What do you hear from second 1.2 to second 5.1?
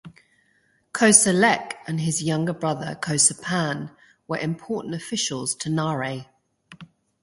Lek and his younger brother Kosa Pan were important